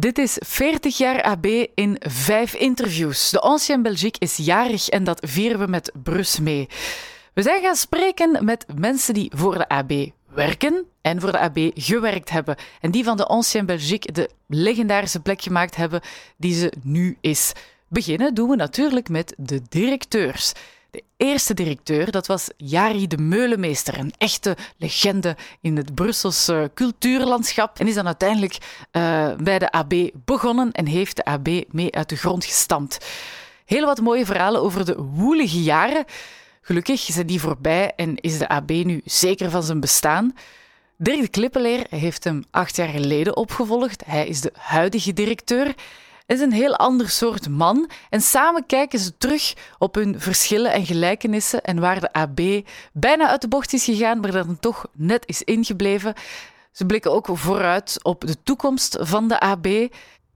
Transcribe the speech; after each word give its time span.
Dit 0.00 0.18
is 0.18 0.36
40 0.46 0.98
jaar 0.98 1.22
AB 1.22 1.46
in 1.74 1.96
vijf 1.98 2.54
interviews. 2.54 3.30
De 3.30 3.40
Ancien 3.40 3.82
Belgique 3.82 4.20
is 4.20 4.36
jarig 4.36 4.88
en 4.88 5.04
dat 5.04 5.20
vieren 5.26 5.58
we 5.58 5.66
met 5.66 5.92
Brus 6.02 6.38
mee. 6.38 6.68
We 7.34 7.42
zijn 7.42 7.62
gaan 7.62 7.76
spreken 7.76 8.44
met 8.44 8.66
mensen 8.74 9.14
die 9.14 9.30
voor 9.34 9.58
de 9.58 9.68
AB 9.68 9.92
werken 10.34 10.84
en 11.00 11.20
voor 11.20 11.32
de 11.32 11.38
AB 11.38 11.70
gewerkt 11.74 12.30
hebben. 12.30 12.56
En 12.80 12.90
die 12.90 13.04
van 13.04 13.16
de 13.16 13.26
Ancien 13.26 13.66
Belgique 13.66 14.12
de 14.12 14.30
legendarische 14.46 15.20
plek 15.20 15.42
gemaakt 15.42 15.76
hebben 15.76 16.00
die 16.36 16.54
ze 16.54 16.72
nu 16.82 17.16
is. 17.20 17.52
Beginnen 17.88 18.34
doen 18.34 18.48
we 18.48 18.56
natuurlijk 18.56 19.08
met 19.08 19.34
de 19.36 19.62
directeurs. 19.68 20.52
De 20.90 21.02
eerste 21.16 21.54
directeur, 21.54 22.10
dat 22.10 22.26
was 22.26 22.48
Jari 22.56 23.06
de 23.06 23.18
Meulemeester, 23.18 23.98
een 23.98 24.12
echte 24.18 24.56
legende 24.76 25.36
in 25.60 25.76
het 25.76 25.94
Brusselse 25.94 26.70
cultuurlandschap. 26.74 27.78
En 27.78 27.86
is 27.86 27.94
dan 27.94 28.06
uiteindelijk 28.06 28.58
uh, 28.92 29.28
bij 29.36 29.58
de 29.58 29.70
AB 29.70 29.94
begonnen 30.24 30.72
en 30.72 30.86
heeft 30.86 31.16
de 31.16 31.24
AB 31.24 31.48
mee 31.68 31.94
uit 31.94 32.08
de 32.08 32.16
grond 32.16 32.44
gestampt. 32.44 33.06
Heel 33.64 33.86
wat 33.86 34.00
mooie 34.00 34.26
verhalen 34.26 34.62
over 34.62 34.84
de 34.84 34.96
woelige 34.96 35.62
jaren. 35.62 36.04
Gelukkig 36.60 37.00
zijn 37.00 37.26
die 37.26 37.40
voorbij 37.40 37.92
en 37.96 38.16
is 38.16 38.38
de 38.38 38.48
AB 38.48 38.70
nu 38.70 39.00
zeker 39.04 39.50
van 39.50 39.62
zijn 39.62 39.80
bestaan. 39.80 40.34
Dirk 40.96 41.20
de 41.20 41.28
Klippeleer 41.28 41.86
heeft 41.90 42.24
hem 42.24 42.44
acht 42.50 42.76
jaar 42.76 42.88
geleden 42.88 43.36
opgevolgd. 43.36 44.02
Hij 44.06 44.26
is 44.26 44.40
de 44.40 44.52
huidige 44.56 45.12
directeur 45.12 45.74
is 46.30 46.40
een 46.40 46.52
heel 46.52 46.76
ander 46.76 47.08
soort 47.08 47.48
man. 47.48 47.90
En 48.10 48.20
samen 48.20 48.66
kijken 48.66 48.98
ze 48.98 49.16
terug 49.16 49.54
op 49.78 49.94
hun 49.94 50.20
verschillen 50.20 50.72
en 50.72 50.86
gelijkenissen 50.86 51.62
en 51.62 51.80
waar 51.80 52.00
de 52.00 52.12
AB 52.12 52.40
bijna 52.92 53.28
uit 53.28 53.40
de 53.40 53.48
bocht 53.48 53.72
is 53.72 53.84
gegaan, 53.84 54.20
maar 54.20 54.30
dan 54.30 54.58
toch 54.60 54.86
net 54.92 55.22
is 55.26 55.42
ingebleven. 55.42 56.14
Ze 56.72 56.86
blikken 56.86 57.12
ook 57.12 57.28
vooruit 57.32 57.98
op 58.02 58.20
de 58.26 58.42
toekomst 58.42 58.96
van 59.00 59.28
de 59.28 59.40
AB 59.40 59.66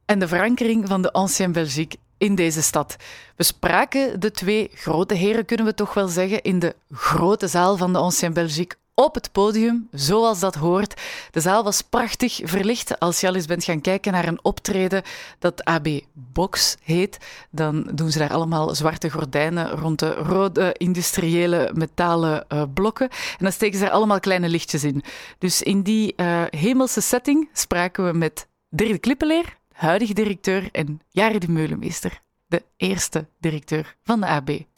en 0.05 0.19
de 0.19 0.29
verankering 0.29 0.89
van 0.89 1.03
de 1.03 1.13
Ancien 1.13 1.53
Belgique 1.53 1.99
in 2.19 2.35
deze 2.35 2.63
stad. 2.63 2.97
We 3.37 3.43
spraken 3.43 4.21
de 4.21 4.31
twee 4.31 4.71
grote 4.75 5.15
heren, 5.15 5.45
kunnen 5.45 5.67
we 5.67 5.75
toch 5.75 5.95
wel 5.95 6.09
zeggen, 6.09 6.43
in 6.43 6.59
de 6.59 6.75
grote 6.91 7.49
zaal 7.49 7.77
van 7.77 7.93
de 7.93 7.99
Ancien 7.99 8.33
Belgique 8.33 8.77
op 8.95 9.15
het 9.15 9.33
podium, 9.33 9.89
zoals 9.91 10.41
dat 10.41 10.55
hoort. 10.55 11.01
De 11.31 11.41
zaal 11.41 11.65
was 11.65 11.83
prachtig 11.83 12.41
verlicht. 12.43 12.99
Als 12.99 13.21
je 13.21 13.29
al 13.29 13.35
eens 13.35 13.47
bent 13.47 13.65
gaan 13.65 13.81
kijken 13.81 14.13
naar 14.13 14.29
een 14.29 14.45
optreden 14.45 15.03
dat 15.39 15.65
AB 15.65 15.89
Box 16.13 16.77
heet, 16.83 17.19
dan 17.51 17.91
doen 17.95 18.11
ze 18.11 18.19
daar 18.19 18.33
allemaal 18.33 18.75
zwarte 18.75 19.11
gordijnen 19.11 19.71
rond 19.71 19.99
de 19.99 20.15
rode 20.15 20.75
industriële 20.77 21.71
metalen 21.75 22.45
uh, 22.53 22.63
blokken. 22.75 23.09
En 23.09 23.39
dan 23.39 23.53
steken 23.53 23.79
ze 23.79 23.85
er 23.85 23.91
allemaal 23.91 24.21
kleine 24.21 24.49
lichtjes 24.49 24.85
in. 24.85 25.03
Dus 25.39 25.63
in 25.63 25.83
die 25.83 26.13
uh, 26.17 26.43
hemelse 26.51 27.01
setting 27.01 27.49
spraken 27.53 28.07
we 28.07 28.19
met 28.19 28.49
Dirk 28.71 29.01
Klippeleer, 29.01 29.57
huidige 29.73 30.15
directeur, 30.15 30.69
en 30.73 31.01
Jari 31.11 31.39
de 31.39 31.51
Meulemeester, 31.51 32.21
de 32.47 32.63
eerste 32.77 33.27
directeur 33.41 33.97
van 34.03 34.21
de 34.21 34.27
AB. 34.27 34.74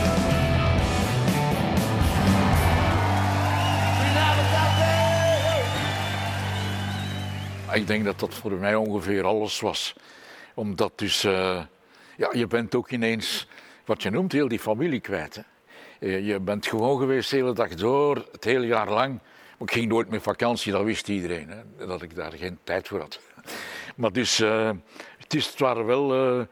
Ik 7.77 7.87
denk 7.87 8.05
dat 8.05 8.21
dat 8.21 8.35
voor 8.35 8.53
mij 8.53 8.75
ongeveer 8.75 9.25
alles 9.25 9.61
was. 9.61 9.95
Omdat 10.55 10.99
dus, 10.99 11.25
uh, 11.25 11.63
ja, 12.17 12.29
je 12.33 12.47
bent 12.47 12.75
ook 12.75 12.91
ineens, 12.91 13.47
wat 13.85 14.03
je 14.03 14.11
noemt, 14.11 14.33
heel 14.33 14.49
die 14.49 14.59
familie 14.59 15.01
kwijt. 15.01 15.43
Je 15.99 16.41
bent 16.41 16.67
gewoon 16.67 16.99
geweest 16.99 17.31
de 17.31 17.37
hele 17.37 17.53
dag 17.53 17.75
door, 17.75 18.27
het 18.33 18.45
hele 18.45 18.67
jaar 18.67 18.91
lang. 18.91 19.21
ik 19.59 19.71
ging 19.71 19.89
nooit 19.89 20.09
met 20.09 20.23
vakantie, 20.23 20.73
dat 20.73 20.85
wist 20.85 21.09
iedereen, 21.09 21.49
hè, 21.49 21.87
dat 21.87 22.03
ik 22.03 22.15
daar 22.15 22.33
geen 22.33 22.59
tijd 22.65 22.89
voor 22.89 23.01
had. 23.01 23.21
Maar 23.97 24.13
dus, 24.13 24.41
uh, 24.41 24.71
het, 25.19 25.35
is, 25.35 25.47
het 25.47 25.59
waren 25.59 25.87
wel, 25.87 26.39
uh, 26.39 26.45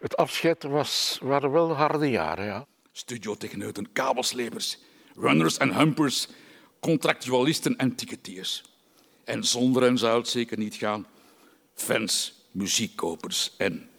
het 0.00 0.16
afscheid 0.16 0.62
was, 0.62 1.18
waren 1.22 1.50
wel 1.50 1.72
harde 1.72 2.10
jaren, 2.10 2.44
ja. 2.44 2.66
Studiotechneuten, 2.92 3.92
kabelslepers, 3.92 4.78
runners 5.16 5.56
en 5.56 5.76
humpers, 5.76 6.28
contractualisten 6.80 7.76
en 7.76 7.94
ticketiers. 7.94 8.77
En 9.28 9.44
zonder 9.44 9.82
hen 9.82 9.98
zou 9.98 10.18
het 10.18 10.28
zeker 10.28 10.58
niet 10.58 10.74
gaan. 10.74 11.06
Fans, 11.74 12.34
muziekkopers 12.50 13.54
en 13.56 13.90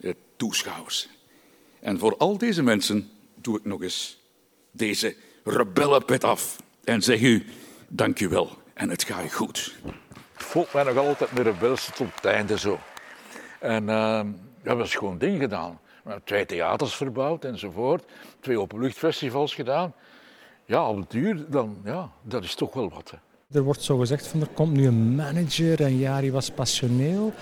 eh, 0.00 0.12
toeschouwers. 0.36 1.08
En 1.80 1.98
voor 1.98 2.16
al 2.16 2.38
deze 2.38 2.62
mensen 2.62 3.10
doe 3.34 3.58
ik 3.58 3.64
nog 3.64 3.82
eens 3.82 4.18
deze 4.70 5.16
rebellenpet 5.44 6.24
af 6.24 6.56
en 6.84 7.02
zeg 7.02 7.20
u 7.20 7.46
dank 7.88 8.20
u 8.20 8.28
wel 8.28 8.50
en 8.74 8.90
het 8.90 9.04
gaat 9.04 9.32
goed. 9.32 9.74
Ik 10.34 10.40
voel 10.40 10.66
mij 10.72 10.82
nog 10.82 10.96
altijd 10.96 11.30
een 11.30 11.42
rebelse 11.42 11.92
tot 11.92 12.14
het 12.14 12.24
einde 12.24 12.58
zo. 12.58 12.78
En 13.60 13.86
we 13.86 14.68
hebben 14.68 14.88
gewoon 14.88 15.18
ding 15.18 15.40
gedaan. 15.40 15.80
We 15.82 16.10
hebben 16.10 16.24
twee 16.24 16.46
theaters 16.46 16.94
verbouwd 16.94 17.44
enzovoort. 17.44 18.04
Twee 18.40 18.60
openluchtfestivals 18.60 19.54
gedaan. 19.54 19.94
Ja, 20.64 20.88
op 20.88 20.96
het 20.96 21.10
duur, 21.10 21.44
dan, 21.48 21.80
ja, 21.84 22.10
dat 22.22 22.44
is 22.44 22.54
toch 22.54 22.72
wel 22.74 22.90
wat. 22.90 23.14
Er 23.54 23.62
wordt 23.62 23.82
zo 23.82 23.98
gezegd 23.98 24.26
van 24.26 24.40
er 24.40 24.48
komt 24.54 24.72
nu 24.72 24.86
een 24.86 25.14
manager 25.14 25.82
en 25.82 25.96
Jari 25.96 26.32
was 26.32 26.50
passioneel. 26.50 27.32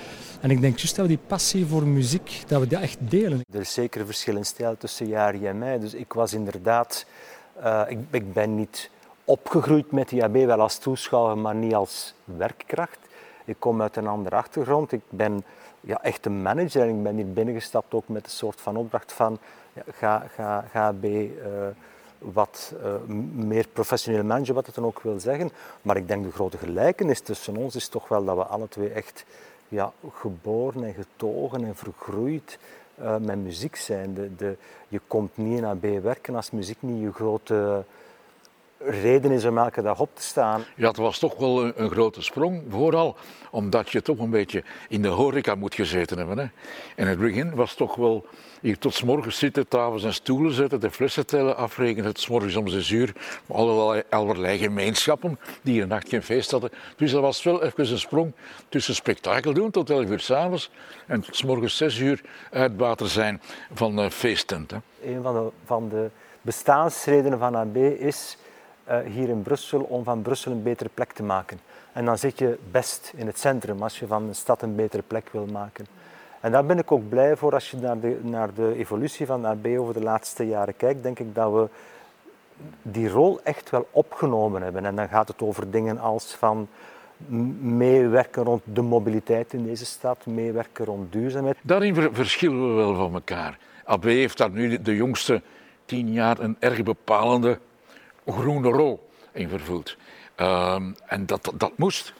En 0.40 0.50
ik 0.50 0.60
denk 0.60 0.76
juist 0.76 0.96
dat 0.96 1.06
we 1.06 1.16
die 1.16 1.26
passie 1.26 1.66
voor 1.66 1.86
muziek, 1.86 2.42
dat 2.46 2.60
we 2.60 2.66
dat 2.66 2.80
echt 2.80 2.98
delen. 3.10 3.40
Er 3.52 3.60
is 3.60 3.72
zeker 3.72 4.00
een 4.00 4.06
verschil 4.06 4.36
in 4.36 4.44
stijl 4.44 4.76
tussen 4.76 5.06
Jari 5.06 5.46
en 5.46 5.58
mij. 5.58 5.78
Dus 5.78 5.94
ik 5.94 6.12
was 6.12 6.32
inderdaad, 6.32 7.06
uh, 7.58 7.82
ik, 7.88 7.98
ik, 8.10 8.32
ben 8.32 8.54
niet 8.54 8.90
opgegroeid 9.24 9.92
met 9.92 10.08
die 10.08 10.24
AB, 10.24 10.34
wel 10.34 10.60
als 10.60 10.78
toeschouwer, 10.78 11.38
maar 11.38 11.54
niet 11.54 11.74
als 11.74 12.14
werkkracht. 12.24 12.98
Ik 13.44 13.56
kom 13.58 13.82
uit 13.82 13.96
een 13.96 14.06
andere 14.06 14.36
achtergrond. 14.36 14.92
Ik 14.92 15.02
ben 15.08 15.44
ja, 15.80 16.02
echt 16.02 16.26
een 16.26 16.42
manager 16.42 16.82
en 16.82 16.88
ik 16.88 17.02
ben 17.02 17.16
hier 17.16 17.32
binnengestapt 17.32 17.94
ook 17.94 18.08
met 18.08 18.24
een 18.24 18.30
soort 18.30 18.60
van 18.60 18.76
opdracht 18.76 19.12
van 19.12 19.38
ja, 19.72 19.82
ga, 19.92 20.26
ga, 20.34 20.64
ga 20.70 20.86
AB... 20.86 21.04
Uh, 21.04 21.28
wat 22.18 22.74
uh, 22.82 22.94
meer 23.34 23.66
professioneel 23.72 24.24
manager, 24.24 24.54
wat 24.54 24.66
het 24.66 24.74
dan 24.74 24.84
ook 24.84 25.00
wil 25.00 25.20
zeggen. 25.20 25.50
Maar 25.82 25.96
ik 25.96 26.08
denk 26.08 26.24
de 26.24 26.32
grote 26.32 26.58
gelijkenis 26.58 27.20
tussen 27.20 27.56
ons 27.56 27.76
is 27.76 27.88
toch 27.88 28.08
wel 28.08 28.24
dat 28.24 28.36
we 28.36 28.44
alle 28.44 28.68
twee 28.68 28.88
echt 28.88 29.24
ja, 29.68 29.92
geboren 30.12 30.84
en 30.84 30.94
getogen 30.94 31.64
en 31.64 31.76
vergroeid 31.76 32.58
uh, 33.00 33.16
met 33.16 33.36
muziek 33.36 33.76
zijn. 33.76 34.14
De, 34.14 34.36
de, 34.36 34.56
je 34.88 35.00
komt 35.06 35.36
niet 35.36 35.60
naar 35.60 35.76
B 35.76 35.86
werken 36.02 36.34
als 36.34 36.50
muziek 36.50 36.78
niet 36.80 37.02
je 37.02 37.12
grote 37.12 37.84
reden 38.78 39.30
is 39.30 39.44
om 39.44 39.58
elke 39.58 39.82
dag 39.82 40.00
op 40.00 40.10
te 40.14 40.22
staan. 40.22 40.64
Ja, 40.76 40.88
het 40.88 40.96
was 40.96 41.18
toch 41.18 41.36
wel 41.36 41.64
een, 41.64 41.72
een, 41.76 41.90
grote 41.90 42.22
sprong. 42.22 42.62
Vooral 42.68 43.16
omdat 43.50 43.90
je 43.90 44.02
toch 44.02 44.18
een 44.18 44.30
beetje 44.30 44.64
in 44.88 45.02
de 45.02 45.08
horeca 45.08 45.54
moet 45.54 45.74
gezeten 45.74 46.18
hebben. 46.18 46.38
Hè. 46.38 46.46
In 46.96 47.06
het 47.06 47.18
begin 47.18 47.54
was 47.54 47.74
toch 47.74 47.94
wel 47.94 48.26
hier 48.60 48.78
tot 48.78 49.02
morgens 49.02 49.38
zitten, 49.38 49.68
tafels 49.68 50.04
en 50.04 50.14
stoelen 50.14 50.52
zetten, 50.52 50.80
de 50.80 50.90
flessen 50.90 51.26
tellen, 51.26 51.56
afrekenen, 51.56 52.04
het 52.04 52.28
morgens 52.28 52.56
om 52.56 52.68
zes 52.68 52.90
uur. 52.90 53.12
Allerlei, 53.48 54.02
allerlei 54.10 54.58
gemeenschappen 54.58 55.38
die 55.62 55.82
een 55.82 55.88
nacht 55.88 56.08
geen 56.08 56.22
feest 56.22 56.50
hadden. 56.50 56.70
Dus 56.96 57.10
dat 57.10 57.20
was 57.20 57.42
wel 57.42 57.62
even 57.62 57.90
een 57.90 57.98
sprong 57.98 58.32
tussen 58.68 58.94
spektakel 58.94 59.52
doen 59.52 59.70
tot 59.70 59.90
elf 59.90 60.08
uur 60.08 60.20
s'avonds 60.20 60.70
en 61.06 61.24
s 61.30 61.42
morgens 61.42 61.76
zes 61.76 61.98
uur 61.98 62.20
uitbater 62.50 63.08
zijn 63.08 63.40
van 63.72 63.98
uh, 63.98 64.10
feesttent. 64.10 64.72
Een 65.02 65.22
van 65.22 65.34
de, 65.34 65.50
van 65.64 65.88
de 65.88 66.10
bestaansredenen 66.40 67.38
van 67.38 67.54
AB 67.54 67.76
is 67.76 68.36
hier 69.06 69.28
in 69.28 69.42
Brussel 69.42 69.80
om 69.80 70.04
van 70.04 70.22
Brussel 70.22 70.52
een 70.52 70.62
betere 70.62 70.90
plek 70.94 71.12
te 71.12 71.22
maken. 71.22 71.58
En 71.92 72.04
dan 72.04 72.18
zit 72.18 72.38
je 72.38 72.58
best 72.70 73.12
in 73.16 73.26
het 73.26 73.38
centrum 73.38 73.82
als 73.82 73.98
je 73.98 74.06
van 74.06 74.22
een 74.22 74.34
stad 74.34 74.62
een 74.62 74.74
betere 74.74 75.02
plek 75.06 75.28
wil 75.30 75.46
maken. 75.46 75.86
En 76.40 76.52
daar 76.52 76.66
ben 76.66 76.78
ik 76.78 76.92
ook 76.92 77.08
blij 77.08 77.36
voor 77.36 77.52
als 77.52 77.70
je 77.70 77.76
naar 77.76 78.00
de, 78.00 78.18
naar 78.22 78.54
de 78.54 78.74
evolutie 78.76 79.26
van 79.26 79.46
AB 79.46 79.66
over 79.66 79.94
de 79.94 80.02
laatste 80.02 80.46
jaren 80.46 80.76
kijkt. 80.76 81.02
Denk 81.02 81.18
ik 81.18 81.34
dat 81.34 81.52
we 81.52 81.68
die 82.82 83.08
rol 83.08 83.40
echt 83.42 83.70
wel 83.70 83.88
opgenomen 83.90 84.62
hebben. 84.62 84.84
En 84.84 84.96
dan 84.96 85.08
gaat 85.08 85.28
het 85.28 85.42
over 85.42 85.70
dingen 85.70 85.98
als 85.98 86.34
van 86.34 86.68
meewerken 87.60 88.44
rond 88.44 88.62
de 88.64 88.82
mobiliteit 88.82 89.52
in 89.52 89.64
deze 89.64 89.84
stad, 89.84 90.26
meewerken 90.26 90.84
rond 90.84 91.12
duurzaamheid. 91.12 91.56
Daarin 91.62 91.94
verschillen 92.12 92.68
we 92.68 92.74
wel 92.74 92.94
van 92.94 93.14
elkaar. 93.14 93.58
AB 93.84 94.02
heeft 94.02 94.38
daar 94.38 94.50
nu 94.50 94.82
de 94.82 94.96
jongste 94.96 95.42
tien 95.84 96.12
jaar 96.12 96.38
een 96.38 96.56
erg 96.58 96.82
bepalende 96.82 97.58
groene 98.26 98.68
rol 98.68 99.08
in 99.32 99.48
vervuld. 99.48 99.96
Um, 100.36 100.94
en 101.06 101.26
dat, 101.26 101.52
dat 101.54 101.72
moest. 101.76 102.14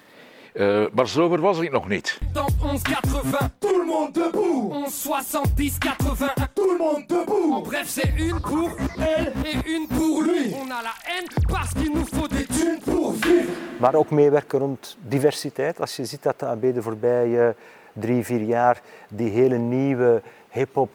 Uh, 0.54 0.86
maar 0.92 1.08
zover 1.08 1.40
was 1.40 1.58
ik 1.58 1.70
nog 1.70 1.88
niet. 1.88 2.18
Dans 2.32 2.52
1180, 2.58 3.48
tout 3.58 3.76
le 3.76 3.84
monde 3.84 4.12
debout. 4.12 4.70
1170, 4.70 5.78
80, 5.78 6.34
tout 6.52 6.70
le 6.70 6.78
monde 6.78 7.04
debout. 7.06 7.54
En 7.54 7.62
bref, 7.62 7.88
c'est 7.88 8.12
une 8.16 8.40
pour 8.40 8.76
elle 8.98 9.32
et 9.44 9.70
une 9.70 9.86
pour 9.86 10.22
lui. 10.22 10.54
On 10.54 10.70
a 10.70 10.82
la 10.82 10.94
haine 11.04 11.28
parce 11.48 11.72
qu'il 11.74 11.92
nous 11.92 12.06
faut 12.06 12.28
des 12.28 12.46
thunes 12.46 12.80
pour 12.84 13.12
vivre. 13.12 13.52
Maar 13.78 13.94
ook 13.94 14.10
meewerken 14.10 14.58
rond 14.58 14.96
diversiteit. 15.00 15.80
Als 15.80 15.96
je 15.96 16.04
ziet 16.04 16.22
dat 16.22 16.40
de 16.40 16.46
AB 16.46 16.60
de 16.60 16.82
voorbije 16.82 17.56
drie, 18.00 18.24
vier 18.24 18.40
jaar 18.40 18.80
die 19.08 19.30
hele 19.30 19.56
nieuwe 19.56 20.22
hip-hop 20.48 20.90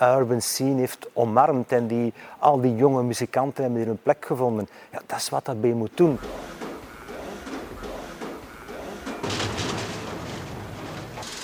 urban 0.00 0.42
scene 0.42 0.80
heeft 0.80 1.06
omarmd 1.12 1.72
en 1.72 1.86
die 1.86 2.12
al 2.38 2.60
die 2.60 2.74
jonge 2.76 3.02
muzikanten 3.02 3.62
hebben 3.62 3.80
hier 3.80 3.90
een 3.90 4.02
plek 4.02 4.24
gevonden. 4.24 4.68
Ja, 4.92 5.00
dat 5.06 5.18
is 5.18 5.28
wat 5.28 5.48
AB 5.48 5.64
moet 5.64 5.96
doen. 5.96 6.18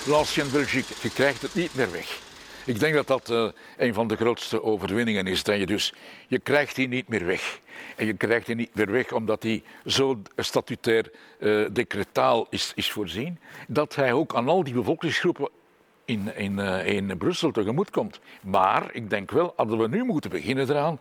L'Ancien 0.07 0.51
Belgique, 0.51 0.95
je 1.01 1.11
krijgt 1.11 1.43
het 1.43 1.55
niet 1.55 1.75
meer 1.75 1.91
weg. 1.91 2.32
Ik 2.65 2.81
denk 2.81 2.95
dat 2.95 3.07
dat 3.07 3.31
uh, 3.31 3.49
een 3.77 3.95
van 3.95 4.09
de 4.09 4.17
grootste 4.17 4.63
overwinningen 4.63 5.27
is. 5.27 5.43
Dat 5.43 5.59
je 5.59 5.67
dus, 5.67 5.95
je 6.29 6.39
krijgt 6.39 6.77
die 6.77 6.89
niet 6.89 7.09
meer 7.09 7.27
weg. 7.27 7.61
En 7.97 8.07
je 8.07 8.13
krijgt 8.13 8.47
die 8.47 8.55
niet 8.55 8.75
meer 8.75 8.91
weg 8.91 9.13
omdat 9.13 9.43
hij 9.43 9.63
zo 9.87 10.23
statutair 10.37 11.11
uh, 11.39 11.67
decretaal 11.73 12.47
is, 12.51 12.73
is 12.75 12.91
voorzien. 12.91 13.39
Dat 13.69 13.95
hij 13.95 14.13
ook 14.13 14.35
aan 14.35 14.49
al 14.49 14.65
die 14.65 14.75
bevolkingsgroepen 14.75 15.49
in, 16.05 16.37
in, 16.37 16.59
uh, 16.59 16.87
in 16.87 17.19
Brussel 17.19 17.51
tegemoet 17.51 17.91
komt. 17.91 18.21
Maar 18.43 18.91
ik 18.93 19.11
denk 19.11 19.31
wel, 19.31 19.53
hadden 19.57 19.79
we 19.79 19.89
nu 19.89 20.05
moeten 20.05 20.31
beginnen 20.31 20.71
eraan 20.71 21.01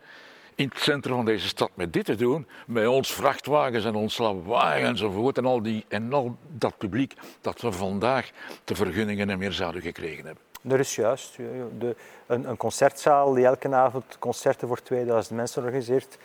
in 0.56 0.68
het 0.68 0.80
centrum 0.80 1.16
van 1.16 1.26
deze 1.26 1.48
stad 1.48 1.72
met 1.74 1.94
dit 1.94 2.06
te 2.06 2.16
doen, 2.16 2.48
met 2.68 2.88
ons 2.88 3.14
vrachtwagens 3.14 3.86
en 3.86 3.96
ons 3.96 4.18
lawaai 4.18 4.84
enzovoort 4.84 5.38
en 5.38 5.46
al, 5.46 5.62
die, 5.62 5.86
en 5.88 6.14
al 6.14 6.38
dat 6.58 6.78
publiek 6.78 7.14
dat 7.42 7.62
we 7.62 7.72
vandaag 7.72 8.30
de 8.64 8.76
vergunningen 8.76 9.30
en 9.30 9.38
meer 9.38 9.52
zouden 9.52 9.82
gekregen 9.82 10.26
hebben. 10.26 10.51
Dat 10.62 10.80
is 10.80 10.96
juist. 10.96 11.38
De, 11.78 11.96
een, 12.26 12.50
een, 12.50 12.58
concertzaal 12.58 13.34
die 13.34 13.46
elke 13.46 13.76
avond 13.76 14.20
concerten 14.20 14.68
voor 14.68 14.82
2000 14.82 15.36
mensen 15.36 15.64
organiseert, 15.64 16.18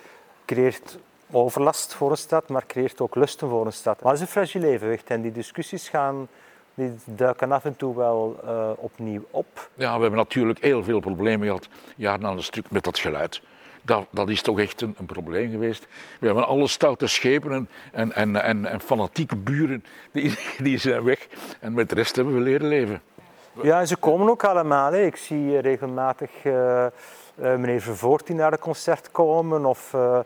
creëert 0.44 0.98
overlast 1.30 1.94
voor 1.94 2.10
een 2.10 2.16
stad, 2.16 2.48
maar 2.48 2.66
creëert 2.66 3.00
ook 3.00 3.14
lusten 3.14 3.48
voor 3.48 3.66
een 3.66 3.72
stad. 3.72 4.02
Maar 4.02 4.12
het 4.12 4.20
is 4.20 4.26
een 4.26 4.32
fragiel 4.32 4.62
evenwicht 4.62 5.10
en 5.10 5.22
die 5.22 5.32
discussies 5.32 5.88
gaan, 5.88 6.28
die 6.74 6.92
duiken 7.04 7.52
af 7.52 7.64
en 7.64 7.76
toe 7.76 7.96
wel 7.96 8.40
uh, 8.44 8.70
opnieuw 8.76 9.24
op. 9.30 9.70
Ja, 9.74 9.94
we 9.94 10.00
hebben 10.00 10.18
natuurlijk 10.18 10.58
heel 10.62 10.84
veel 10.84 11.00
problemen 11.00 11.46
gehad, 11.46 11.68
jaren 11.96 12.26
aan 12.26 12.36
een 12.36 12.42
stuk, 12.42 12.70
met 12.70 12.84
dat 12.84 12.98
geluid. 12.98 13.42
Dat, 13.82 14.06
dat, 14.10 14.28
is 14.28 14.42
toch 14.42 14.58
echt 14.58 14.80
een, 14.80 14.94
een, 14.98 15.06
probleem 15.06 15.50
geweest. 15.50 15.86
We 16.20 16.26
hebben 16.26 16.46
alle 16.46 16.66
stoute 16.66 17.06
schepen 17.06 17.68
en, 17.92 18.12
en, 18.12 18.42
en, 18.42 18.66
en 18.66 18.80
fanatieke 18.80 19.36
buren, 19.36 19.84
die, 20.12 20.38
die 20.58 20.78
zijn 20.78 21.04
weg. 21.04 21.26
En 21.60 21.72
met 21.72 21.88
de 21.88 21.94
rest 21.94 22.16
hebben 22.16 22.34
we 22.34 22.40
leren 22.40 22.68
leven. 22.68 23.02
Ja, 23.62 23.85
ze 23.85 23.97
komen 23.97 24.29
ook 24.29 24.44
allemaal. 24.44 24.93
Hè. 24.93 25.05
Ik 25.05 25.17
zie 25.17 25.58
regelmatig 25.58 26.31
uh, 26.44 26.53
uh, 26.53 26.87
meneer 27.37 27.81
Vervoort 27.81 28.29
naar 28.29 28.53
een 28.53 28.58
concert 28.58 29.11
komen. 29.11 29.64
Of 29.64 29.93
uh, 29.94 30.19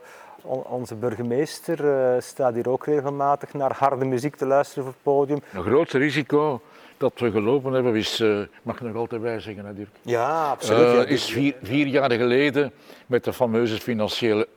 onze 0.43 0.95
burgemeester 0.95 1.77
staat 2.21 2.53
hier 2.53 2.69
ook 2.69 2.85
regelmatig 2.85 3.53
naar 3.53 3.75
harde 3.77 4.05
muziek 4.05 4.35
te 4.35 4.45
luisteren 4.45 4.83
op 4.83 4.93
het 4.93 5.03
podium. 5.03 5.41
Een 5.53 5.63
groot 5.63 5.91
risico 5.91 6.61
dat 6.97 7.19
we 7.19 7.31
gelopen 7.31 7.73
hebben 7.73 7.95
is, 7.95 8.23
mag 8.61 8.75
ik 8.75 8.81
nog 8.81 8.95
altijd 8.95 9.21
bij 9.21 9.39
zeggen, 9.39 9.65
hè, 9.65 9.73
Dirk? 9.73 9.89
Ja, 10.01 10.49
absoluut. 10.49 11.07
Is 11.07 11.31
vier, 11.31 11.55
vier 11.63 11.87
jaar 11.87 12.11
geleden 12.11 12.71
met 13.05 13.23
de 13.23 13.33
fameuze 13.33 13.77
financiële 13.77 14.47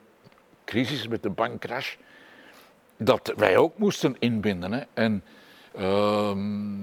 crisis, 0.64 1.08
met 1.08 1.22
de 1.22 1.30
bankcrash, 1.30 1.94
dat 2.96 3.32
wij 3.36 3.56
ook 3.56 3.78
moesten 3.78 4.16
inbinden. 4.18 4.72
Hè. 4.72 4.80
En 4.94 5.24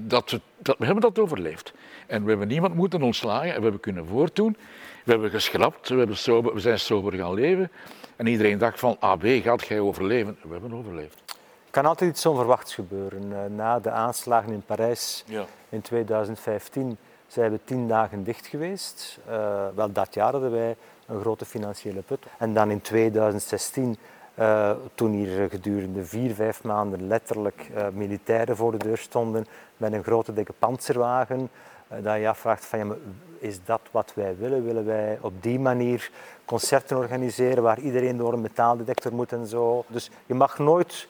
dat 0.08 0.32
we, 0.32 0.42
dat, 0.58 0.78
we 0.78 0.86
hebben 0.86 1.02
dat 1.02 1.20
overleefd. 1.20 1.74
En 2.08 2.24
we 2.24 2.30
hebben 2.30 2.48
niemand 2.48 2.76
moeten 2.76 3.02
ontslagen 3.02 3.50
en 3.50 3.56
we 3.56 3.62
hebben 3.62 3.80
kunnen 3.80 4.06
voortdoen. 4.06 4.58
We 5.04 5.12
hebben 5.12 5.30
geschrapt, 5.30 5.90
we, 5.90 5.98
hebben 5.98 6.18
sober, 6.18 6.54
we 6.54 6.60
zijn 6.60 6.80
sober 6.80 7.14
gaan 7.14 7.34
leven. 7.34 7.72
En 8.16 8.28
iedereen 8.28 8.58
dacht 8.58 8.80
van, 8.80 8.98
AB, 9.00 9.26
gaat 9.26 9.68
jij 9.68 9.80
overleven? 9.80 10.38
We 10.42 10.52
hebben 10.52 10.74
overleefd. 10.74 11.22
Er 11.66 11.82
kan 11.82 11.86
altijd 11.86 12.10
iets 12.10 12.26
onverwachts 12.26 12.76
gebeuren. 12.76 13.34
Eh, 13.34 13.56
na 13.56 13.80
de 13.80 13.90
aanslagen 13.90 14.52
in 14.52 14.64
Parijs 14.66 15.24
ja. 15.28 15.46
in 15.70 15.82
2015 15.82 16.98
zijn 17.28 17.52
we 17.52 17.60
tien 17.64 17.88
dagen 17.88 18.24
dicht 18.24 18.48
geweest. 18.48 19.20
Uh, 19.30 19.66
wel, 19.76 19.92
dat 19.92 20.14
jaar 20.14 20.32
hadden 20.32 20.52
wij 20.52 20.76
een 21.06 21.20
grote 21.20 21.46
financiële 21.46 22.02
put. 22.02 22.26
En 22.38 22.54
dan 22.54 22.72
in 22.72 22.82
2016 22.82 23.98
uh, 24.36 24.72
toen 24.96 25.12
hier 25.12 25.50
gedurende 25.50 26.06
vier, 26.06 26.34
vijf 26.34 26.64
maanden 26.64 27.08
letterlijk 27.08 27.70
uh, 27.76 27.88
militairen 27.94 28.56
voor 28.56 28.72
de 28.72 28.78
deur 28.78 28.98
stonden 28.98 29.46
met 29.78 29.94
een 29.94 30.04
grote 30.04 30.34
dikke 30.34 30.54
panzerwagen, 30.60 31.50
uh, 31.92 32.04
dat 32.04 32.20
je 32.20 32.30
afvraagt 32.30 32.66
van 32.66 32.80
ja, 32.80 32.96
is 33.40 33.60
dat 33.66 33.82
wat 33.92 34.12
wij 34.16 34.38
willen? 34.38 34.66
Willen 34.66 34.86
wij 34.86 35.18
op 35.22 35.34
die 35.44 35.60
manier 35.60 36.12
concerten 36.46 36.98
organiseren 36.98 37.64
waar 37.64 37.80
iedereen 37.80 38.18
door 38.18 38.34
een 38.34 38.42
metaaldetector 38.42 39.14
moet 39.14 39.32
en 39.32 39.48
zo? 39.48 39.84
Dus 39.88 40.12
je 40.26 40.34
mag 40.34 40.58
nooit 40.58 41.08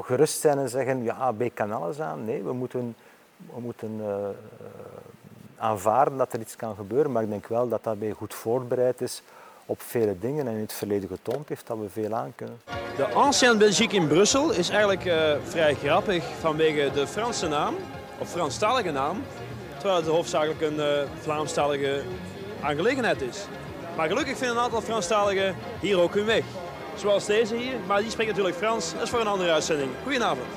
gerust 0.00 0.40
zijn 0.40 0.58
en 0.58 0.68
zeggen 0.68 1.02
ja, 1.02 1.14
AB 1.14 1.42
kan 1.54 1.72
alles 1.72 2.00
aan. 2.00 2.24
Nee, 2.24 2.42
we 2.42 2.52
moeten, 2.52 2.96
we 3.36 3.60
moeten 3.60 4.00
aanvaarden 5.58 6.18
dat 6.18 6.32
er 6.32 6.40
iets 6.40 6.56
kan 6.56 6.74
gebeuren, 6.76 7.12
maar 7.12 7.22
ik 7.22 7.30
denk 7.30 7.46
wel 7.46 7.68
dat 7.68 7.86
AB 7.86 8.04
goed 8.16 8.34
voorbereid 8.34 9.00
is 9.00 9.22
op 9.66 9.82
vele 9.82 10.18
dingen 10.18 10.46
en 10.46 10.54
in 10.54 10.60
het 10.60 10.72
verleden 10.72 11.08
getoond 11.08 11.48
heeft 11.48 11.66
dat 11.66 11.78
we 11.78 11.88
veel 11.88 12.14
aan 12.14 12.32
kunnen. 12.34 12.60
De 12.96 13.06
Ancien 13.06 13.58
Belgique 13.58 13.96
in 13.96 14.08
Brussel 14.08 14.52
is 14.52 14.68
eigenlijk 14.68 15.04
uh, 15.04 15.36
vrij 15.42 15.74
grappig 15.74 16.24
vanwege 16.40 16.90
de 16.90 17.06
Franse 17.06 17.48
naam, 17.48 17.74
of 18.18 18.30
Franstalige 18.30 18.90
naam, 18.90 19.22
terwijl 19.78 19.96
het 19.96 20.06
hoofdzakelijk 20.06 20.60
een 20.60 20.76
uh, 20.76 21.10
Vlaamstalige 21.20 22.02
aangelegenheid 22.62 23.20
is. 23.20 23.46
Maar 23.96 24.08
gelukkig 24.08 24.36
vinden 24.36 24.56
een 24.56 24.62
aantal 24.62 24.80
Franstaligen 24.80 25.54
hier 25.80 26.00
ook 26.00 26.14
hun 26.14 26.24
weg. 26.24 26.44
Zoals 26.94 27.26
deze 27.26 27.56
hier, 27.56 27.74
maar 27.86 28.00
die 28.00 28.10
spreekt 28.10 28.30
natuurlijk 28.30 28.56
Frans. 28.56 28.92
Dat 28.92 29.02
is 29.02 29.10
voor 29.10 29.20
een 29.20 29.26
andere 29.26 29.52
uitzending. 29.52 29.90
Goedenavond. 30.02 30.48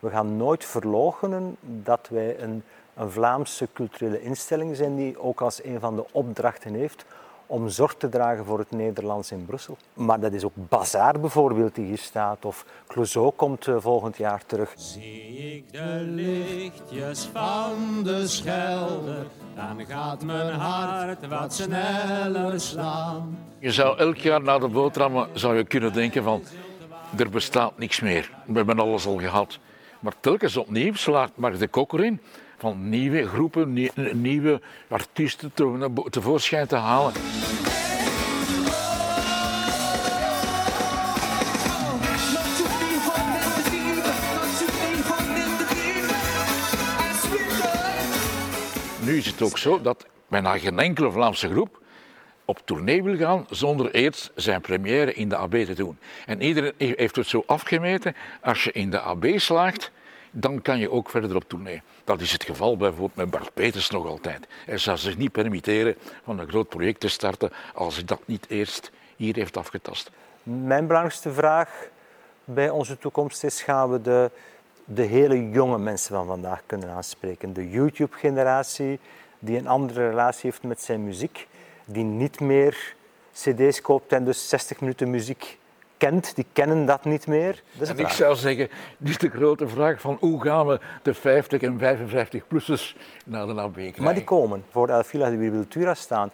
We 0.00 0.10
gaan 0.10 0.36
nooit 0.36 0.64
verloochenen 0.64 1.56
dat 1.60 2.08
wij 2.10 2.40
een, 2.40 2.62
een 2.94 3.10
Vlaamse 3.10 3.68
culturele 3.72 4.22
instelling 4.22 4.76
zijn 4.76 4.96
die 4.96 5.20
ook 5.20 5.40
als 5.40 5.64
een 5.64 5.80
van 5.80 5.96
de 5.96 6.04
opdrachten 6.12 6.74
heeft 6.74 7.04
om 7.48 7.68
zorg 7.68 7.94
te 7.94 8.08
dragen 8.08 8.44
voor 8.44 8.58
het 8.58 8.70
Nederlands 8.70 9.32
in 9.32 9.44
Brussel. 9.46 9.76
Maar 9.94 10.20
dat 10.20 10.32
is 10.32 10.44
ook 10.44 10.52
Bazaar 10.54 11.20
bijvoorbeeld 11.20 11.74
die 11.74 11.84
hier 11.86 11.98
staat, 11.98 12.44
of 12.44 12.64
Clouseau 12.86 13.32
komt 13.36 13.66
uh, 13.66 13.76
volgend 13.78 14.16
jaar 14.16 14.42
terug. 14.46 14.72
Zie 14.76 15.56
ik 15.56 15.72
de 15.72 16.02
lichtjes 16.06 17.28
van 17.32 18.02
de 18.02 18.26
Schelde, 18.26 19.26
dan 19.54 19.86
gaat 19.86 20.24
mijn 20.24 20.54
hart 20.54 21.26
wat 21.26 21.54
sneller 21.54 22.60
slaan. 22.60 23.38
Je 23.58 23.72
zou 23.72 23.98
elk 23.98 24.16
jaar 24.16 24.42
na 24.42 24.58
de 24.58 24.68
boterhammen 24.68 25.28
zou 25.32 25.56
je 25.56 25.64
kunnen 25.64 25.92
denken 25.92 26.22
van, 26.22 26.42
er 27.16 27.30
bestaat 27.30 27.78
niks 27.78 28.00
meer. 28.00 28.30
We 28.46 28.52
hebben 28.52 28.78
alles 28.78 29.06
al 29.06 29.18
gehad. 29.18 29.58
Maar 30.00 30.14
telkens 30.20 30.56
opnieuw 30.56 30.94
slaat 30.94 31.30
Mark 31.34 31.58
de 31.58 31.68
Kok 31.68 31.92
erin 31.92 32.20
van 32.58 32.88
nieuwe 32.88 33.28
groepen, 33.28 33.90
nieuwe 34.12 34.60
artiesten 34.88 35.52
tevoorschijn 36.10 36.66
te 36.66 36.76
halen. 36.76 37.12
Nu 49.04 49.16
is 49.16 49.26
het 49.26 49.42
ook 49.42 49.58
zo 49.58 49.80
dat 49.80 50.06
bijna 50.28 50.58
geen 50.58 50.78
enkele 50.78 51.10
Vlaamse 51.10 51.48
groep 51.48 51.80
op 52.44 52.60
tournee 52.64 53.02
wil 53.02 53.16
gaan 53.16 53.46
zonder 53.50 53.90
eerst 53.90 54.30
zijn 54.34 54.60
première 54.60 55.14
in 55.14 55.28
de 55.28 55.36
AB 55.36 55.54
te 55.54 55.74
doen. 55.74 55.98
En 56.26 56.42
iedereen 56.42 56.72
heeft 56.76 57.16
het 57.16 57.26
zo 57.26 57.42
afgemeten, 57.46 58.14
als 58.40 58.64
je 58.64 58.72
in 58.72 58.90
de 58.90 59.00
AB 59.00 59.26
slaagt, 59.36 59.90
dan 60.30 60.62
kan 60.62 60.78
je 60.78 60.90
ook 60.90 61.10
verder 61.10 61.36
op 61.36 61.44
tournee. 61.46 61.82
Dat 62.04 62.20
is 62.20 62.32
het 62.32 62.44
geval 62.44 62.76
bijvoorbeeld 62.76 63.16
met 63.16 63.30
Bart 63.30 63.54
Peters 63.54 63.90
nog 63.90 64.06
altijd. 64.06 64.46
Hij 64.66 64.78
zou 64.78 64.98
zich 64.98 65.16
niet 65.16 65.32
permitteren 65.32 65.96
van 66.24 66.38
een 66.38 66.48
groot 66.48 66.68
project 66.68 67.00
te 67.00 67.08
starten 67.08 67.50
als 67.74 67.94
hij 67.94 68.04
dat 68.04 68.20
niet 68.24 68.46
eerst 68.48 68.90
hier 69.16 69.34
heeft 69.34 69.56
afgetast. 69.56 70.10
Mijn 70.42 70.86
belangrijkste 70.86 71.32
vraag 71.32 71.88
bij 72.44 72.70
onze 72.70 72.98
toekomst 72.98 73.44
is: 73.44 73.62
gaan 73.62 73.90
we 73.90 74.00
de, 74.00 74.30
de 74.84 75.02
hele 75.02 75.50
jonge 75.50 75.78
mensen 75.78 76.14
van 76.14 76.26
vandaag 76.26 76.62
kunnen 76.66 76.88
aanspreken? 76.90 77.52
De 77.52 77.70
YouTube-generatie 77.70 78.98
die 79.38 79.58
een 79.58 79.66
andere 79.66 80.08
relatie 80.08 80.50
heeft 80.50 80.62
met 80.62 80.82
zijn 80.82 81.04
muziek, 81.04 81.46
die 81.84 82.04
niet 82.04 82.40
meer 82.40 82.94
CD's 83.32 83.80
koopt 83.80 84.12
en 84.12 84.24
dus 84.24 84.48
60 84.48 84.80
minuten 84.80 85.10
muziek 85.10 85.58
kent, 85.98 86.34
die 86.34 86.46
kennen 86.52 86.86
dat 86.86 87.04
niet 87.04 87.26
meer. 87.26 87.62
Dat 87.72 87.88
en 87.88 87.98
ik 87.98 88.08
zou 88.08 88.36
zeggen, 88.36 88.68
dit 88.98 89.10
is 89.10 89.18
de 89.18 89.30
grote 89.30 89.68
vraag 89.68 90.00
van 90.00 90.16
hoe 90.20 90.42
gaan 90.42 90.66
we 90.66 90.80
de 91.02 91.14
50 91.14 91.62
en 91.62 91.78
55-plussers 91.78 92.96
naar 93.24 93.46
de 93.46 93.60
AB 93.60 93.74
krijgen. 93.74 94.02
Maar 94.02 94.14
die 94.14 94.24
komen 94.24 94.64
voor 94.70 94.86
de 94.86 95.04
Villa 95.04 95.30
de 95.30 95.38
Virbiltura 95.38 95.94
staan. 95.94 96.30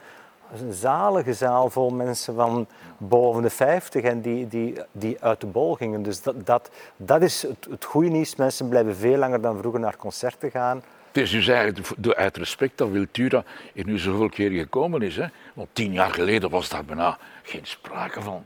Dat 0.50 0.61
is 0.61 0.66
een 0.66 0.73
zalige 0.73 1.33
zaal 1.33 1.71
vol 1.71 1.90
mensen 1.90 2.35
van 2.35 2.66
boven 2.99 3.42
de 3.42 3.50
50 3.50 4.02
en 4.02 4.21
die, 4.21 4.49
die, 4.49 4.75
die 4.92 5.16
uit 5.21 5.40
de 5.40 5.47
bol 5.47 5.75
gingen. 5.75 6.02
Dus 6.02 6.23
dat, 6.23 6.47
dat, 6.47 6.71
dat 6.97 7.23
is 7.23 7.42
het, 7.42 7.66
het 7.71 7.85
goede 7.85 8.09
nieuws. 8.09 8.37
Mensen 8.37 8.68
blijven 8.68 8.97
veel 8.97 9.16
langer 9.16 9.40
dan 9.40 9.59
vroeger 9.59 9.80
naar 9.80 9.97
concerten 9.97 10.50
gaan. 10.50 10.83
Het 11.12 11.23
is 11.23 11.30
dus 11.30 11.49
eigenlijk 11.49 12.16
uit 12.16 12.37
respect 12.37 12.78
dat 12.78 12.88
Wiltura 12.88 13.44
er 13.75 13.85
nu 13.85 13.99
zoveel 13.99 14.28
keer 14.28 14.50
gekomen 14.50 15.02
is. 15.02 15.16
Hè? 15.16 15.26
Want 15.54 15.68
tien 15.73 15.92
jaar 15.92 16.11
geleden 16.11 16.50
was 16.50 16.68
daar 16.68 16.85
bijna 16.85 17.18
geen 17.42 17.66
sprake 17.66 18.23
van. 18.23 18.44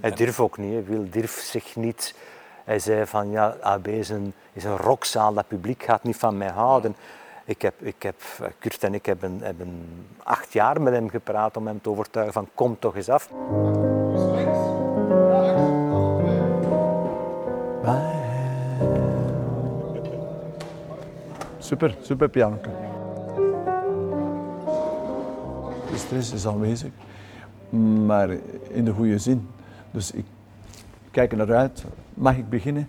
Hij 0.00 0.10
durft 0.10 0.38
ook 0.38 0.58
niet, 0.58 0.72
hij 0.72 0.84
wil 0.84 1.10
durf 1.10 1.30
zich 1.30 1.76
niet. 1.76 2.14
Hij 2.64 2.78
zei 2.78 3.06
van 3.06 3.30
ja, 3.30 3.56
AB 3.60 3.88
is 3.88 4.08
een, 4.08 4.32
is 4.52 4.64
een 4.64 4.76
rockzaal, 4.76 5.34
dat 5.34 5.48
publiek 5.48 5.82
gaat 5.82 6.02
niet 6.02 6.16
van 6.16 6.36
mij 6.36 6.50
houden. 6.50 6.96
Ik 7.44 7.62
heb, 7.62 7.74
ik 7.82 8.02
heb, 8.02 8.20
Kurt 8.58 8.84
en 8.84 8.94
ik 8.94 9.06
hebben, 9.06 9.38
hebben 9.40 9.88
acht 10.22 10.52
jaar 10.52 10.82
met 10.82 10.92
hem 10.94 11.08
gepraat 11.08 11.56
om 11.56 11.66
hem 11.66 11.80
te 11.80 11.90
overtuigen 11.90 12.32
van 12.32 12.48
kom 12.54 12.78
toch 12.78 12.96
eens 12.96 13.08
af. 13.08 13.28
super, 21.66 21.96
super 22.00 22.28
piano. 22.28 22.58
De 25.90 25.96
stress 25.96 26.32
is 26.32 26.46
aanwezig, 26.46 26.90
maar 28.06 28.30
in 28.68 28.84
de 28.84 28.92
goede 28.92 29.18
zin. 29.18 29.48
Dus 29.90 30.10
ik 30.10 30.24
kijk 31.10 31.30
er 31.30 31.36
naar 31.38 31.54
uit. 31.54 31.84
Mag 32.14 32.36
ik 32.36 32.48
beginnen? 32.48 32.88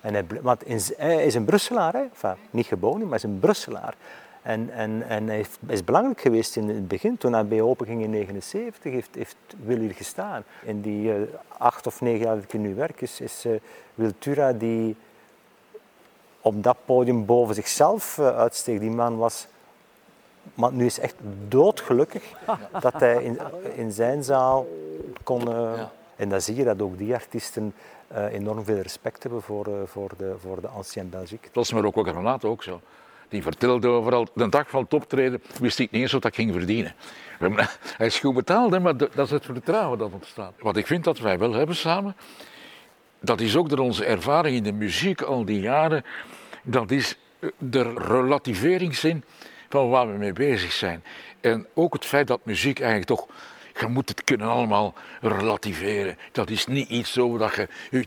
En 0.00 0.14
hij, 0.14 0.24
want 0.42 0.62
hij 0.96 1.26
is 1.26 1.34
een 1.34 1.44
Brusselaar, 1.44 1.92
hè? 1.92 2.02
Enfin, 2.02 2.34
niet 2.50 2.66
geboren, 2.66 3.00
maar 3.00 3.08
hij 3.08 3.16
is 3.16 3.22
een 3.22 3.38
Brusselaar. 3.38 3.94
En, 4.42 4.70
en, 4.70 5.02
en 5.08 5.26
hij 5.28 5.44
is 5.66 5.84
belangrijk 5.84 6.20
geweest 6.20 6.56
in 6.56 6.68
het 6.68 6.88
begin. 6.88 7.18
Toen 7.18 7.34
AB 7.34 7.52
openging 7.52 8.02
in 8.02 8.10
1979, 8.12 8.92
heeft, 8.92 9.14
heeft 9.14 9.36
Wil 9.64 9.78
hier 9.78 9.94
gestaan. 9.94 10.44
In 10.62 10.80
die 10.80 11.18
uh, 11.18 11.22
acht 11.58 11.86
of 11.86 12.00
negen 12.00 12.26
jaar 12.26 12.34
dat 12.34 12.44
ik 12.44 12.52
nu 12.52 12.74
werk, 12.74 13.00
is, 13.00 13.20
is 13.20 13.46
uh, 13.46 13.52
Wiltura 13.94 14.52
die 14.52 14.96
op 16.40 16.62
dat 16.62 16.76
podium 16.84 17.26
boven 17.26 17.54
zichzelf 17.54 18.18
uh, 18.18 18.36
uitsteeg. 18.36 18.78
Die 18.78 18.90
man 18.90 19.16
was... 19.16 19.46
Maar 20.54 20.72
nu 20.72 20.84
is 20.84 20.98
echt 20.98 21.14
doodgelukkig 21.48 22.32
dat 22.80 23.00
hij 23.00 23.22
in, 23.22 23.38
in 23.74 23.92
zijn 23.92 24.24
zaal 24.24 24.66
kon... 25.22 25.40
Ja. 25.48 25.92
En 26.16 26.28
dan 26.28 26.40
zie 26.40 26.54
je 26.54 26.64
dat 26.64 26.82
ook 26.82 26.98
die 26.98 27.14
artiesten 27.14 27.74
enorm 28.30 28.64
veel 28.64 28.80
respect 28.80 29.22
hebben 29.22 29.42
voor, 29.42 29.66
voor, 29.86 30.10
de, 30.16 30.34
voor 30.38 30.60
de 30.60 30.68
Ancien 30.68 31.10
Belgique. 31.10 31.44
Dat 31.44 31.54
was 31.54 31.72
Marokko 31.72 32.02
Granat 32.02 32.44
ook 32.44 32.62
zo. 32.62 32.80
Die 33.32 33.42
vertelde 33.42 33.88
overal, 33.88 34.26
de 34.34 34.48
dag 34.48 34.70
van 34.70 34.82
het 34.82 34.94
optreden 34.94 35.42
wist 35.60 35.78
ik 35.78 35.90
niet 35.90 36.02
eens 36.02 36.12
wat 36.12 36.24
ik 36.24 36.34
ging 36.34 36.52
verdienen. 36.52 36.94
Hij 37.98 38.06
is 38.06 38.18
goed 38.18 38.34
betaald, 38.34 38.80
maar 38.80 38.96
dat 38.96 39.18
is 39.18 39.30
het 39.30 39.44
vertrouwen 39.44 39.98
dat 39.98 40.12
ontstaat. 40.12 40.52
Wat 40.58 40.76
ik 40.76 40.86
vind 40.86 41.04
dat 41.04 41.18
wij 41.18 41.38
wel 41.38 41.52
hebben 41.52 41.76
samen, 41.76 42.16
dat 43.20 43.40
is 43.40 43.56
ook 43.56 43.68
door 43.68 43.78
onze 43.78 44.04
ervaring 44.04 44.56
in 44.56 44.62
de 44.62 44.72
muziek 44.72 45.22
al 45.22 45.44
die 45.44 45.60
jaren, 45.60 46.04
dat 46.62 46.90
is 46.90 47.18
de 47.58 47.92
relativeringszin 47.96 49.24
van 49.68 49.88
waar 49.88 50.12
we 50.12 50.18
mee 50.18 50.32
bezig 50.32 50.72
zijn. 50.72 51.04
En 51.40 51.66
ook 51.74 51.92
het 51.92 52.04
feit 52.04 52.26
dat 52.26 52.40
muziek 52.44 52.78
eigenlijk 52.78 53.08
toch 53.08 53.28
je 53.82 53.88
moet 53.88 54.08
het 54.08 54.24
kunnen 54.24 54.46
allemaal 54.46 54.94
relativeren. 55.20 56.16
Dat 56.32 56.50
is 56.50 56.66
niet 56.66 56.88
iets 56.88 57.12
zo 57.12 57.38
dat 57.38 57.54
je 57.54 57.68
je 57.90 58.06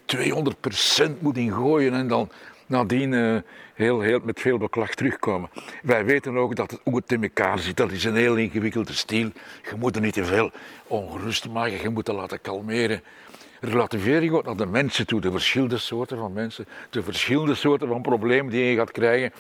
200% 1.10 1.20
moet 1.20 1.38
ingooien 1.38 1.94
en 1.94 2.08
dan 2.08 2.30
nadien 2.66 3.12
uh, 3.12 3.38
heel, 3.74 4.02
heel, 4.02 4.20
met 4.24 4.40
veel 4.40 4.58
beklag 4.58 4.96
terugkomen. 4.96 5.50
Wij 5.82 6.06
weten 6.06 6.38
ook 6.38 6.56
dat 6.56 6.72
het, 6.72 6.80
hoe 6.84 6.96
het 6.96 7.12
in 7.12 7.24
elkaar 7.24 7.60
zit. 7.60 7.78
Dat 7.78 7.92
is 7.92 8.04
een 8.04 8.16
heel 8.16 8.36
ingewikkelde 8.36 8.94
stijl. 8.94 9.32
Je 9.70 9.76
moet 9.78 9.96
er 9.96 10.02
niet 10.02 10.14
te 10.14 10.26
veel 10.26 10.52
ongerust 10.88 11.50
maken, 11.50 11.82
je 11.82 11.90
moet 11.90 12.08
het 12.08 12.16
laten 12.16 12.42
kalmeren. 12.42 13.02
Relativering 13.60 14.34
ook 14.34 14.46
naar 14.46 14.58
de 14.58 14.66
mensen 14.66 15.08
toe, 15.08 15.22
de 15.22 15.32
verschillende 15.32 15.78
soorten 15.78 16.18
van 16.18 16.34
mensen, 16.34 16.66
de 16.90 17.04
verschillende 17.04 17.56
soorten 17.56 17.88
van 17.88 18.02
problemen 18.02 18.52
die 18.52 18.64
je 18.64 18.76
gaat 18.76 18.92
krijgen. 18.92 19.34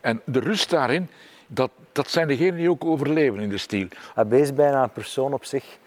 En 0.00 0.20
de 0.24 0.40
rust 0.40 0.70
daarin, 0.70 1.08
dat, 1.46 1.70
dat 1.92 2.08
zijn 2.08 2.28
degenen 2.28 2.56
die 2.56 2.70
ook 2.70 2.84
overleven 2.84 3.40
in 3.40 3.48
de 3.48 3.58
stijl. 3.58 3.88
Hij 4.14 4.40
is 4.40 4.54
bijna 4.54 4.82
een 4.82 4.90
persoon 4.90 5.32
op 5.32 5.44
zich. 5.44 5.78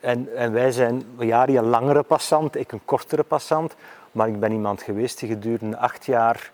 En, 0.00 0.36
en 0.36 0.52
wij 0.52 0.70
zijn 0.70 1.04
ja, 1.18 1.48
een 1.48 1.64
langere 1.64 2.02
passant, 2.02 2.56
ik 2.56 2.72
een 2.72 2.84
kortere 2.84 3.22
passant. 3.22 3.74
Maar 4.12 4.28
ik 4.28 4.40
ben 4.40 4.52
iemand 4.52 4.82
geweest 4.82 5.18
die 5.18 5.28
gedurende 5.28 5.76
acht 5.76 6.04
jaar 6.04 6.50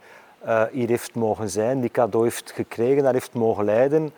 uh, 0.47 0.63
hier 0.71 0.89
heeft 0.89 1.15
mogen 1.15 1.51
zijn, 1.51 1.81
die 1.81 1.91
cadeau 1.91 2.25
heeft 2.25 2.53
gekregen, 2.55 3.03
daar 3.03 3.13
heeft 3.13 3.33
mogen 3.33 3.65
leiden. 3.65 4.13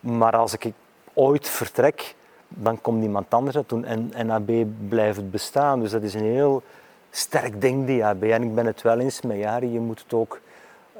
Maar 0.00 0.36
als 0.36 0.52
ik 0.52 0.72
ooit 1.12 1.48
vertrek, 1.48 2.14
dan 2.48 2.80
komt 2.80 3.02
iemand 3.02 3.34
anders 3.34 3.54
naartoe 3.54 3.84
en, 3.84 4.10
en 4.12 4.30
AB 4.30 4.50
blijft 4.88 5.30
bestaan. 5.30 5.80
Dus 5.80 5.90
dat 5.90 6.02
is 6.02 6.14
een 6.14 6.24
heel 6.24 6.62
sterk 7.10 7.60
ding, 7.60 7.86
die 7.86 8.04
AB. 8.04 8.22
En 8.22 8.42
ik 8.42 8.54
ben 8.54 8.66
het 8.66 8.82
wel 8.82 8.98
eens 8.98 9.20
met 9.20 9.36
Jari, 9.36 9.72
je 9.72 9.80
moet 9.80 10.02
het 10.02 10.14
ook 10.14 10.40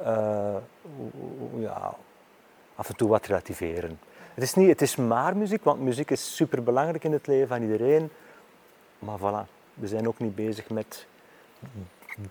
uh, 0.01 0.55
ja, 1.59 1.93
af 2.79 2.89
en 2.89 2.95
toe 2.95 3.09
wat 3.09 3.25
relativeren. 3.25 3.99
Het 4.33 4.43
is, 4.43 4.53
niet, 4.53 4.67
het 4.67 4.81
is 4.81 4.95
maar 4.95 5.37
muziek, 5.37 5.63
want 5.63 5.81
muziek 5.81 6.11
is 6.11 6.35
superbelangrijk 6.35 7.03
in 7.03 7.11
het 7.11 7.27
leven 7.27 7.47
van 7.47 7.61
iedereen. 7.61 8.09
Maar 8.99 9.17
voilà, 9.19 9.49
we 9.73 9.87
zijn 9.87 10.07
ook 10.07 10.19
niet 10.19 10.35
bezig 10.35 10.69
met 10.69 11.05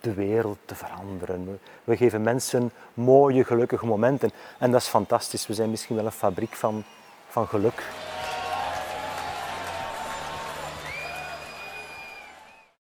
de 0.00 0.14
wereld 0.14 0.58
te 0.64 0.74
veranderen. 0.74 1.60
We 1.84 1.96
geven 1.96 2.22
mensen 2.22 2.70
mooie, 2.94 3.44
gelukkige 3.44 3.86
momenten. 3.86 4.30
En 4.58 4.70
dat 4.70 4.80
is 4.80 4.86
fantastisch. 4.86 5.46
We 5.46 5.54
zijn 5.54 5.70
misschien 5.70 5.96
wel 5.96 6.04
een 6.04 6.12
fabriek 6.12 6.54
van, 6.54 6.84
van 7.28 7.46
geluk. 7.46 7.82